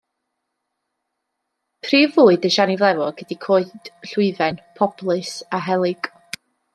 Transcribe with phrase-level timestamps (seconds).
[1.87, 6.11] Prif fwyd y siani flewog ydy coed llwyfen, poplys a helyg.